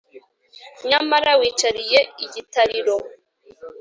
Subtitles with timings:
[0.89, 2.95] nyamara wicariye igitariro